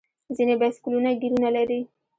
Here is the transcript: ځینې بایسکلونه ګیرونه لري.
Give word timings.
ځینې 0.37 0.53
بایسکلونه 0.61 1.09
ګیرونه 1.21 1.49
لري. 1.57 1.79